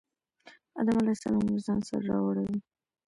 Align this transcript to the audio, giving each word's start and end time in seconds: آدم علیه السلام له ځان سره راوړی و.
آدم 0.79 0.95
علیه 0.99 1.15
السلام 1.17 1.43
له 1.53 1.59
ځان 1.65 1.79
سره 1.87 2.01
راوړی 2.09 2.43
و. 2.57 2.61